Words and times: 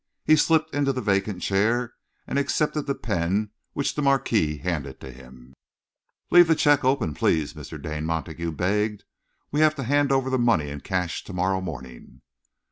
He 0.25 0.35
slipped 0.35 0.73
into 0.73 0.91
the 0.91 0.99
vacant 1.01 1.43
chair 1.43 1.93
and 2.25 2.39
accepted 2.39 2.87
the 2.87 2.95
pen 2.95 3.51
which 3.73 3.93
the 3.93 4.01
Marquis 4.01 4.57
handed 4.57 4.99
to 5.01 5.11
him. 5.11 5.53
"Leave 6.31 6.47
the 6.47 6.55
cheque 6.55 6.83
open, 6.83 7.13
please," 7.13 7.53
Mr. 7.53 7.79
Dane 7.79 8.05
Montague 8.07 8.53
begged. 8.53 9.03
"We 9.51 9.59
have 9.59 9.75
to 9.75 9.83
hand 9.83 10.09
the 10.09 10.19
money 10.39 10.63
over 10.65 10.73
in 10.73 10.79
cash 10.81 11.23
to 11.25 11.33
morrow 11.33 11.61
morning." 11.61 12.21